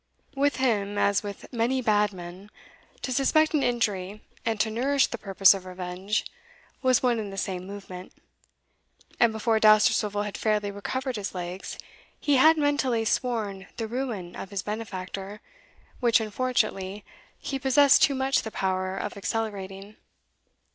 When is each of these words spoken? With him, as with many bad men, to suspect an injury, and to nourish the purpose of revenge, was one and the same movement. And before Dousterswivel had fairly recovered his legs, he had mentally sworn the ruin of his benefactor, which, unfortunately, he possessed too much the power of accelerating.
With 0.35 0.55
him, 0.55 0.97
as 0.97 1.21
with 1.21 1.45
many 1.53 1.79
bad 1.79 2.11
men, 2.11 2.49
to 3.03 3.11
suspect 3.13 3.53
an 3.53 3.61
injury, 3.61 4.23
and 4.43 4.59
to 4.59 4.71
nourish 4.71 5.05
the 5.05 5.19
purpose 5.19 5.53
of 5.53 5.63
revenge, 5.63 6.25
was 6.81 7.03
one 7.03 7.19
and 7.19 7.31
the 7.31 7.37
same 7.37 7.67
movement. 7.67 8.11
And 9.19 9.31
before 9.31 9.59
Dousterswivel 9.59 10.23
had 10.23 10.39
fairly 10.39 10.71
recovered 10.71 11.17
his 11.17 11.35
legs, 11.35 11.77
he 12.19 12.37
had 12.37 12.57
mentally 12.57 13.05
sworn 13.05 13.67
the 13.77 13.85
ruin 13.87 14.35
of 14.35 14.49
his 14.49 14.63
benefactor, 14.63 15.39
which, 15.99 16.19
unfortunately, 16.19 17.05
he 17.37 17.59
possessed 17.59 18.01
too 18.01 18.15
much 18.15 18.41
the 18.41 18.49
power 18.49 18.97
of 18.97 19.15
accelerating. 19.15 19.97